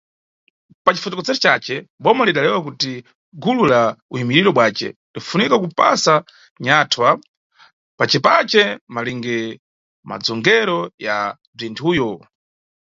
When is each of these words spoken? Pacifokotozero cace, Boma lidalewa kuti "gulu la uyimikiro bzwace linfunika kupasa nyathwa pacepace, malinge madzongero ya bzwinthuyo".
Pacifokotozero 0.85 1.41
cace, 1.45 1.75
Boma 2.03 2.23
lidalewa 2.27 2.59
kuti 2.67 2.91
"gulu 3.43 3.63
la 3.71 3.81
uyimikiro 4.13 4.49
bzwace 4.53 4.87
linfunika 5.13 5.55
kupasa 5.63 6.13
nyathwa 6.65 7.09
pacepace, 7.97 8.63
malinge 8.93 9.37
madzongero 10.09 10.77
ya 11.05 11.17
bzwinthuyo". 11.57 12.09